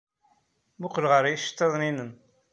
[0.77, 2.11] Mmuqqel ɣer yiceḍḍiḍen-nnem!